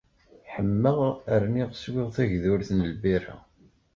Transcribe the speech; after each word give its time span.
Ḥemmeɣ 0.53 0.99
rniɣ 1.43 1.69
swiɣ 1.75 2.07
tagdurt 2.15 2.69
n 2.73 2.79
lbira. 2.91 3.35